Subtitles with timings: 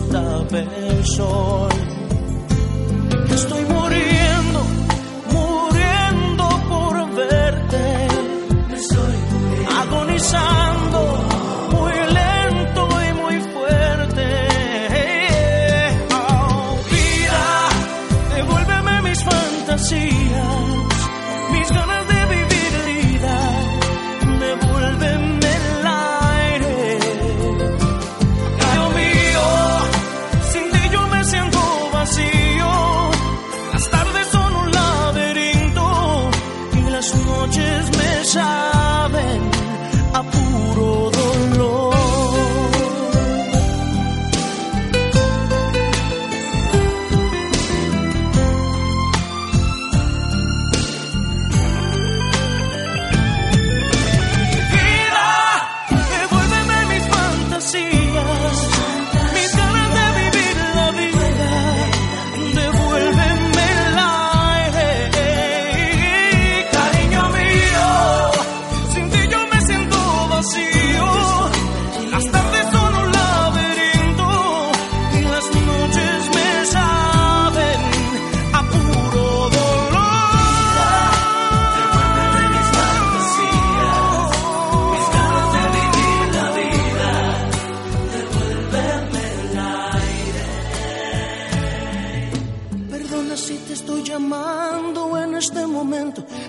[0.00, 1.95] se sol.
[37.46, 38.65] Noches me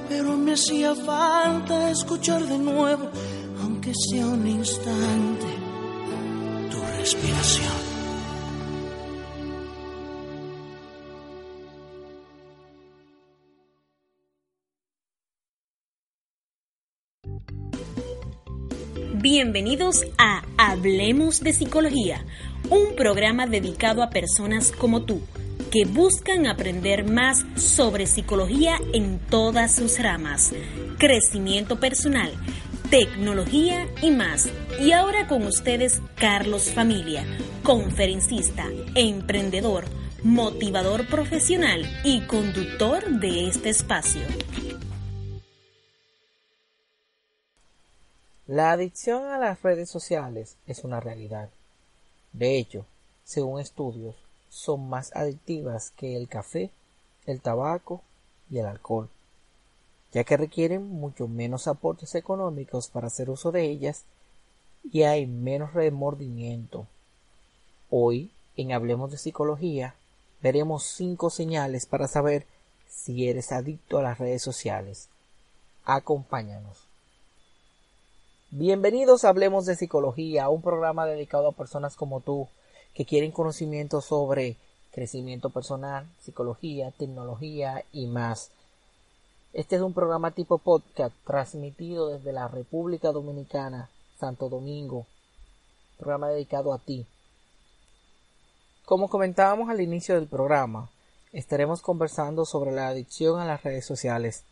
[0.09, 3.09] pero me hacía falta escuchar de nuevo,
[3.61, 5.45] aunque sea un instante,
[6.69, 7.87] tu respiración.
[19.19, 22.23] Bienvenidos a Hablemos de Psicología,
[22.69, 25.21] un programa dedicado a personas como tú,
[25.71, 30.53] que buscan aprender más sobre psicología en todas sus ramas,
[30.97, 32.31] crecimiento personal,
[32.89, 34.49] tecnología y más.
[34.79, 37.25] Y ahora con ustedes Carlos Familia,
[37.63, 39.85] conferencista, emprendedor,
[40.23, 44.21] motivador profesional y conductor de este espacio.
[48.45, 51.49] La adicción a las redes sociales es una realidad.
[52.31, 52.85] De hecho,
[53.25, 54.15] según estudios,
[54.49, 56.71] son más adictivas que el café,
[57.25, 58.01] el tabaco
[58.49, 59.09] y el alcohol,
[60.13, 64.03] ya que requieren mucho menos aportes económicos para hacer uso de ellas
[64.91, 66.87] y hay menos remordimiento.
[67.89, 69.95] Hoy, en Hablemos de Psicología,
[70.41, 72.45] veremos cinco señales para saber
[72.89, 75.09] si eres adicto a las redes sociales.
[75.85, 76.87] Acompáñanos.
[78.49, 82.47] Bienvenidos a Hablemos de Psicología, un programa dedicado a personas como tú
[82.93, 84.57] que quieren conocimiento sobre
[84.91, 88.51] crecimiento personal, psicología, tecnología y más.
[89.53, 93.89] Este es un programa tipo podcast transmitido desde la República Dominicana,
[94.19, 95.05] Santo Domingo.
[95.97, 97.05] Programa dedicado a ti.
[98.85, 100.89] Como comentábamos al inicio del programa,
[101.33, 104.43] estaremos conversando sobre la adicción a las redes sociales.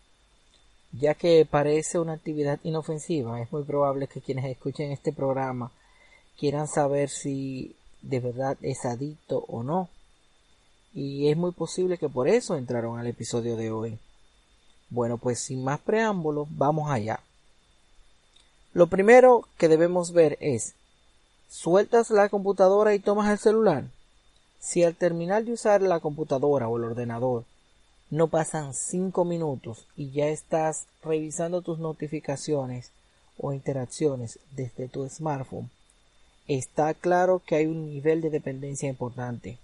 [0.91, 5.71] Ya que parece una actividad inofensiva, es muy probable que quienes escuchen este programa
[6.37, 9.89] quieran saber si de verdad es adicto o no.
[10.93, 13.99] Y es muy posible que por eso entraron al episodio de hoy.
[14.89, 17.19] Bueno, pues sin más preámbulos, vamos allá.
[18.73, 20.73] Lo primero que debemos ver es,
[21.49, 23.85] ¿sueltas la computadora y tomas el celular?
[24.59, 27.45] Si al terminar de usar la computadora o el ordenador
[28.09, 32.91] no pasan cinco minutos y ya estás revisando tus notificaciones
[33.37, 35.69] o interacciones desde tu smartphone,
[36.47, 39.57] está claro que hay un nivel de dependencia importante.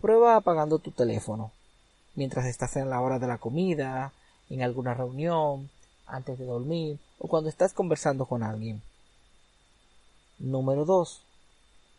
[0.00, 1.52] Prueba apagando tu teléfono
[2.14, 4.12] mientras estás en la hora de la comida,
[4.50, 5.70] en alguna reunión,
[6.06, 8.82] antes de dormir o cuando estás conversando con alguien.
[10.38, 11.22] Número 2.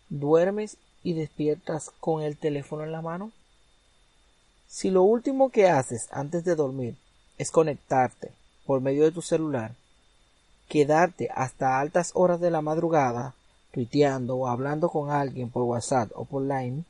[0.09, 3.31] ¿Duermes y despiertas con el teléfono en la mano?
[4.68, 6.98] Si lo último que haces antes de dormir
[7.38, 8.31] es conectarte
[8.65, 9.74] por medio de tu celular,
[10.68, 13.36] quedarte hasta altas horas de la madrugada
[13.75, 16.86] tuiteando o hablando con alguien por WhatsApp o por Line,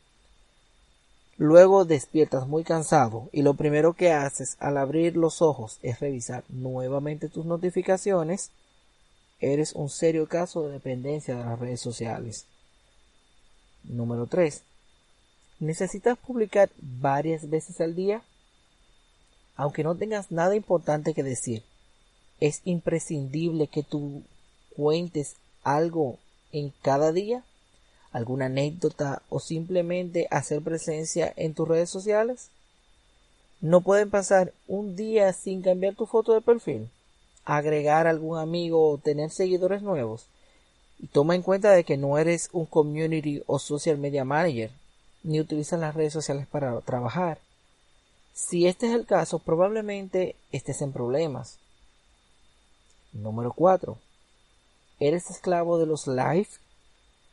[1.37, 6.45] Luego despiertas muy cansado y lo primero que haces al abrir los ojos es revisar
[6.47, 8.51] nuevamente tus notificaciones,
[9.41, 12.45] eres un serio caso de dependencia de las redes sociales.
[13.83, 14.63] Número 3.
[15.59, 18.23] ¿Necesitas publicar varias veces al día?
[19.57, 21.63] Aunque no tengas nada importante que decir,
[22.39, 24.23] es imprescindible que tú
[24.73, 26.17] cuentes algo
[26.51, 27.43] en cada día
[28.11, 32.49] alguna anécdota o simplemente hacer presencia en tus redes sociales?
[33.61, 36.89] No pueden pasar un día sin cambiar tu foto de perfil,
[37.45, 40.27] agregar algún amigo o tener seguidores nuevos.
[40.99, 44.71] Y toma en cuenta de que no eres un community o social media manager,
[45.23, 47.39] ni utilizas las redes sociales para trabajar.
[48.33, 51.57] Si este es el caso, probablemente estés en problemas.
[53.13, 53.97] Número 4.
[54.99, 56.47] ¿Eres esclavo de los live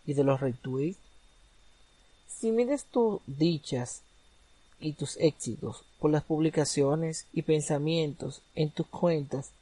[0.04, 0.98] y de los retweets?
[2.26, 4.02] Si mides tus dichas
[4.80, 9.52] y tus éxitos por las publicaciones y pensamientos en tus cuentas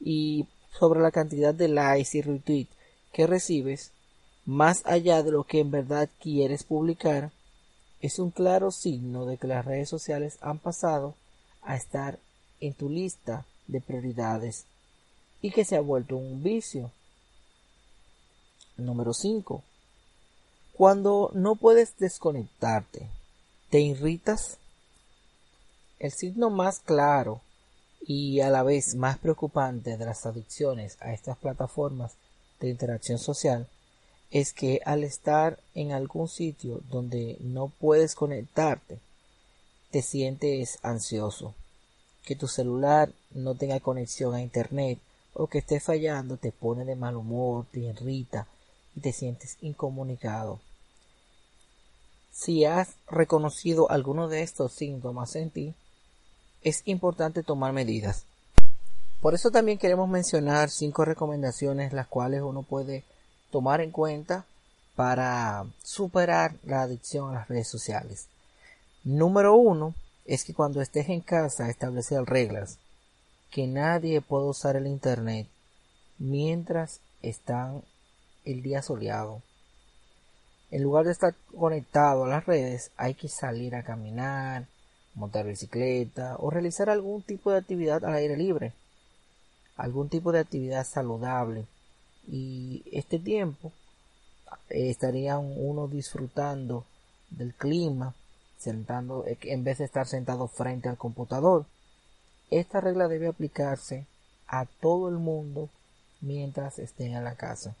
[0.00, 0.46] y
[0.78, 2.70] sobre la cantidad de likes y retweets
[3.12, 3.92] que recibes,
[4.46, 7.30] más allá de lo que en verdad quieres publicar,
[8.00, 11.14] es un claro signo de que las redes sociales han pasado
[11.60, 12.18] a estar
[12.60, 14.64] en tu lista de prioridades
[15.42, 16.90] y que se ha vuelto un vicio.
[18.84, 19.62] Número 5.
[20.74, 23.08] Cuando no puedes desconectarte,
[23.70, 24.58] ¿te irritas?
[25.98, 27.40] El signo más claro
[28.00, 32.14] y a la vez más preocupante de las adicciones a estas plataformas
[32.58, 33.68] de interacción social
[34.30, 38.98] es que al estar en algún sitio donde no puedes conectarte,
[39.90, 41.54] te sientes ansioso.
[42.24, 44.98] Que tu celular no tenga conexión a internet
[45.34, 48.46] o que esté fallando te pone de mal humor, te irrita
[48.94, 50.60] y te sientes incomunicado.
[52.30, 55.74] Si has reconocido alguno de estos síntomas en ti,
[56.62, 58.24] es importante tomar medidas.
[59.20, 63.04] Por eso también queremos mencionar cinco recomendaciones las cuales uno puede
[63.50, 64.46] tomar en cuenta
[64.96, 68.28] para superar la adicción a las redes sociales.
[69.04, 69.94] Número uno
[70.24, 72.78] es que cuando estés en casa establecer reglas
[73.50, 75.46] que nadie pueda usar el internet
[76.18, 77.82] mientras están
[78.44, 79.42] el día soleado
[80.72, 84.66] en lugar de estar conectado a las redes, hay que salir a caminar,
[85.14, 88.72] montar bicicleta o realizar algún tipo de actividad al aire libre,
[89.76, 91.66] algún tipo de actividad saludable.
[92.26, 93.70] Y este tiempo
[94.70, 96.86] eh, estaría uno disfrutando
[97.28, 98.14] del clima,
[98.56, 101.66] sentando, eh, en vez de estar sentado frente al computador.
[102.50, 104.06] Esta regla debe aplicarse
[104.48, 105.68] a todo el mundo
[106.22, 107.76] mientras estén en la casa.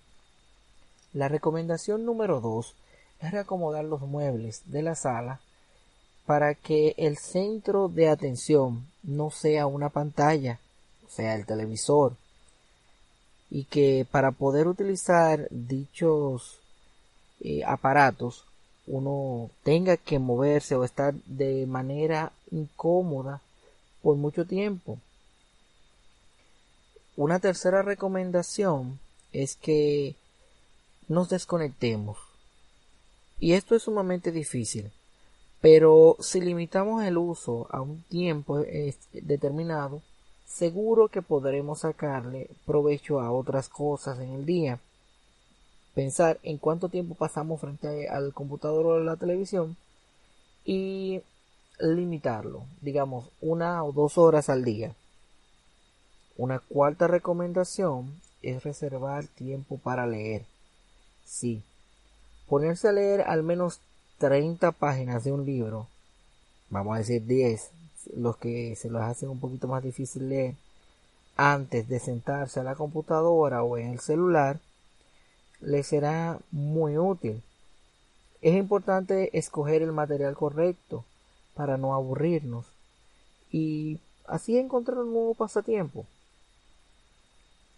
[1.12, 2.74] La recomendación número 2
[3.20, 5.40] es reacomodar los muebles de la sala
[6.26, 10.58] para que el centro de atención no sea una pantalla,
[11.06, 12.14] o sea, el televisor,
[13.50, 16.58] y que para poder utilizar dichos
[17.40, 18.46] eh, aparatos
[18.86, 23.40] uno tenga que moverse o estar de manera incómoda
[24.02, 24.98] por mucho tiempo.
[27.16, 28.98] Una tercera recomendación
[29.32, 30.16] es que
[31.12, 32.18] nos desconectemos
[33.42, 34.92] y esto es sumamente difícil.
[35.60, 38.64] Pero si limitamos el uso a un tiempo
[39.12, 40.00] determinado,
[40.46, 44.78] seguro que podremos sacarle provecho a otras cosas en el día.
[45.92, 49.76] Pensar en cuánto tiempo pasamos frente al computador o a la televisión
[50.64, 51.20] y
[51.80, 54.94] limitarlo, digamos, una o dos horas al día.
[56.36, 60.51] Una cuarta recomendación es reservar tiempo para leer.
[61.24, 61.62] Sí,
[62.52, 63.80] Ponerse a leer al menos
[64.18, 65.88] 30 páginas de un libro,
[66.68, 67.70] vamos a decir 10,
[68.14, 70.54] los que se los hacen un poquito más difícil leer,
[71.34, 74.60] antes de sentarse a la computadora o en el celular,
[75.62, 77.42] les será muy útil.
[78.42, 81.06] Es importante escoger el material correcto
[81.54, 82.66] para no aburrirnos
[83.50, 86.04] y así encontrar un nuevo pasatiempo.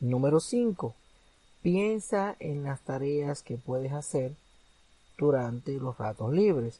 [0.01, 0.97] Número 5.
[1.64, 4.35] Piensa en las tareas que puedes hacer
[5.16, 6.78] durante los ratos libres.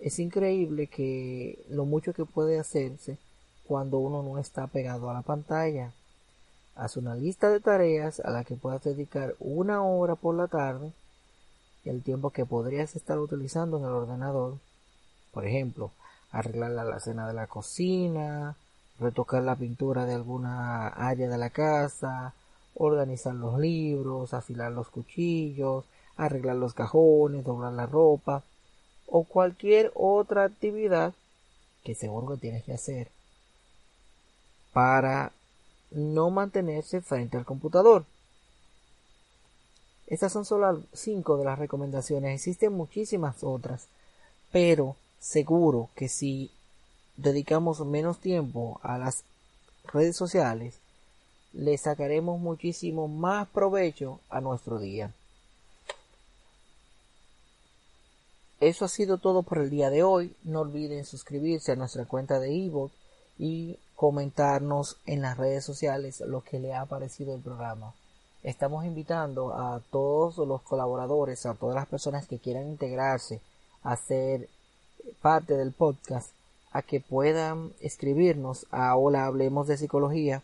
[0.00, 3.16] Es increíble que lo mucho que puede hacerse
[3.64, 5.92] cuando uno no está pegado a la pantalla.
[6.74, 10.92] Haz una lista de tareas a las que puedas dedicar una hora por la tarde,
[11.84, 14.58] el tiempo que podrías estar utilizando en el ordenador.
[15.30, 15.92] Por ejemplo,
[16.32, 18.56] arreglar la cena de la cocina,
[18.98, 22.34] retocar la pintura de alguna área de la casa,
[22.78, 25.84] organizar los libros, afilar los cuchillos,
[26.16, 28.42] arreglar los cajones, doblar la ropa
[29.06, 31.12] o cualquier otra actividad
[31.84, 33.08] que seguro que tienes que hacer
[34.72, 35.32] para
[35.90, 38.04] no mantenerse frente al computador.
[40.06, 42.34] Estas son solo cinco de las recomendaciones.
[42.34, 43.88] Existen muchísimas otras,
[44.52, 46.50] pero seguro que si
[47.16, 49.24] dedicamos menos tiempo a las
[49.84, 50.78] redes sociales,
[51.52, 55.12] le sacaremos muchísimo más provecho a nuestro día.
[58.60, 60.34] Eso ha sido todo por el día de hoy.
[60.42, 62.90] No olviden suscribirse a nuestra cuenta de eBook
[63.38, 67.94] y comentarnos en las redes sociales lo que le ha parecido el programa.
[68.42, 73.40] Estamos invitando a todos los colaboradores, a todas las personas que quieran integrarse
[73.82, 74.48] a ser
[75.22, 76.32] parte del podcast,
[76.72, 80.42] a que puedan escribirnos a Hola Hablemos de Psicología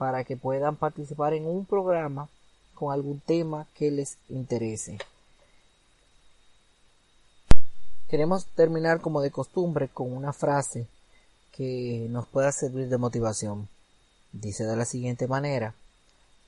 [0.00, 2.30] para que puedan participar en un programa
[2.74, 4.96] con algún tema que les interese.
[8.08, 10.86] Queremos terminar como de costumbre con una frase
[11.52, 13.68] que nos pueda servir de motivación.
[14.32, 15.74] Dice de la siguiente manera,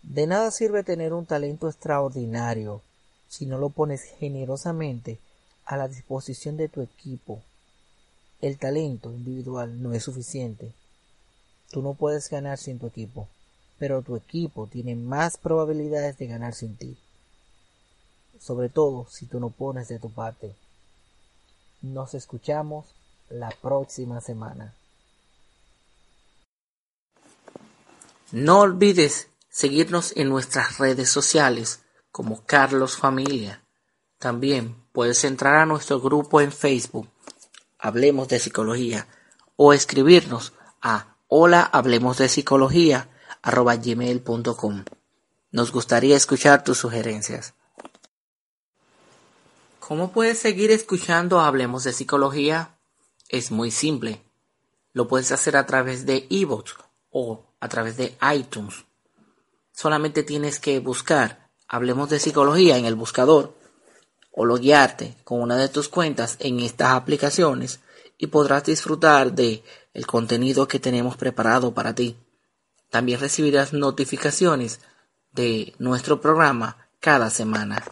[0.02, 2.80] de nada sirve tener un talento extraordinario
[3.28, 5.18] si no lo pones generosamente
[5.66, 7.42] a la disposición de tu equipo.
[8.40, 10.72] El talento individual no es suficiente.
[11.70, 13.28] Tú no puedes ganar sin tu equipo
[13.82, 16.96] pero tu equipo tiene más probabilidades de ganar sin ti.
[18.38, 20.54] Sobre todo si tú no pones de tu parte.
[21.80, 22.94] Nos escuchamos
[23.28, 24.72] la próxima semana.
[28.30, 31.80] No olvides seguirnos en nuestras redes sociales
[32.12, 33.64] como Carlos Familia.
[34.20, 37.08] También puedes entrar a nuestro grupo en Facebook,
[37.80, 39.08] Hablemos de Psicología,
[39.56, 43.08] o escribirnos a Hola Hablemos de Psicología
[43.42, 44.84] arroba gmail.com.
[45.50, 47.54] Nos gustaría escuchar tus sugerencias.
[49.80, 52.78] ¿Cómo puedes seguir escuchando Hablemos de Psicología?
[53.28, 54.22] Es muy simple.
[54.92, 56.76] Lo puedes hacer a través de ebooks
[57.10, 58.84] o a través de iTunes.
[59.72, 63.54] Solamente tienes que buscar Hablemos de Psicología en el buscador
[64.30, 67.80] o loguearte con una de tus cuentas en estas aplicaciones
[68.18, 69.62] y podrás disfrutar de
[69.94, 72.16] el contenido que tenemos preparado para ti.
[72.92, 74.82] También recibirás notificaciones
[75.32, 77.82] de nuestro programa cada semana.